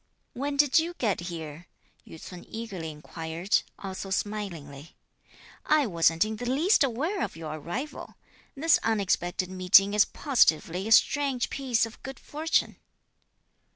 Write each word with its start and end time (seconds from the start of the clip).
"When 0.33 0.57
did 0.57 0.79
you 0.79 0.95
get 0.95 1.19
here?" 1.29 1.67
Yü 2.07 2.19
ts'un 2.19 2.43
eagerly 2.49 2.89
inquired 2.89 3.61
also 3.77 4.09
smilingly. 4.09 4.95
"I 5.63 5.85
wasn't 5.85 6.25
in 6.25 6.37
the 6.37 6.49
least 6.49 6.83
aware 6.83 7.21
of 7.21 7.35
your 7.35 7.53
arrival. 7.59 8.15
This 8.55 8.79
unexpected 8.81 9.51
meeting 9.51 9.93
is 9.93 10.05
positively 10.05 10.87
a 10.87 10.91
strange 10.91 11.51
piece 11.51 11.85
of 11.85 12.01
good 12.01 12.19
fortune." 12.19 12.77